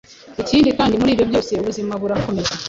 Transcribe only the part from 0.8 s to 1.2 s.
muri